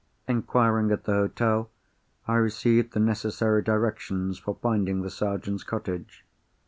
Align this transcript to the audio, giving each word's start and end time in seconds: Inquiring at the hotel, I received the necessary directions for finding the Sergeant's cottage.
Inquiring 0.27 0.89
at 0.91 1.03
the 1.03 1.11
hotel, 1.11 1.69
I 2.27 2.33
received 2.37 2.93
the 2.93 2.99
necessary 2.99 3.61
directions 3.61 4.39
for 4.39 4.57
finding 4.59 5.03
the 5.03 5.11
Sergeant's 5.11 5.63
cottage. 5.63 6.25